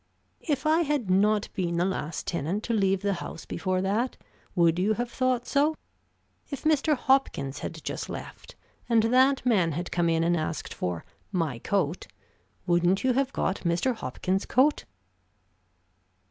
"If 0.41 0.65
I 0.65 0.81
had 0.81 1.11
not 1.11 1.47
been 1.53 1.77
the 1.77 1.85
last 1.85 2.25
tenant 2.25 2.63
to 2.63 2.73
leave 2.73 3.03
the 3.03 3.13
house 3.21 3.45
before 3.45 3.83
that, 3.83 4.17
would 4.55 4.79
you 4.79 4.93
have 4.93 5.11
thought 5.11 5.45
so? 5.45 5.75
If 6.49 6.63
Mr. 6.63 6.95
Hopkins 6.97 7.59
had 7.59 7.83
just 7.83 8.09
left, 8.09 8.55
and 8.89 9.03
that 9.03 9.45
man 9.45 9.73
had 9.73 9.91
come 9.91 10.09
in 10.09 10.23
and 10.23 10.35
asked 10.35 10.73
for 10.73 11.05
'My 11.31 11.59
coat,' 11.59 12.07
wouldn't 12.65 13.03
you 13.03 13.13
have 13.13 13.31
got 13.31 13.57
Mr. 13.57 13.93
Hopkins' 13.93 14.47
coat?" 14.47 14.85